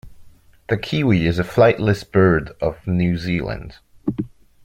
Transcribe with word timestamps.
The 0.69 0.77
kiwi 0.79 1.27
is 1.27 1.37
a 1.37 1.43
flightless 1.43 2.03
bird 2.11 2.53
of 2.59 2.87
New 2.87 3.17
Zealand. 3.19 3.75